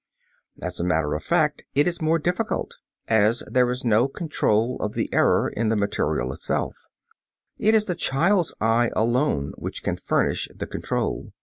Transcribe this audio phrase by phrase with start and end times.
[0.63, 4.93] As a matter of fact, it is more difficult, as there is no control of
[4.93, 6.75] the error in the material itself.
[7.59, 11.33] It is the child's eye alone which can furnish the control.